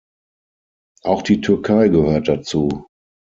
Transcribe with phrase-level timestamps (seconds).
[1.03, 2.87] Auch die Türkei gehört dazu.